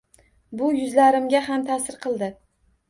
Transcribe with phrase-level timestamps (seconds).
[0.61, 2.33] Bu yuzlarimga ham taʼsir qildi.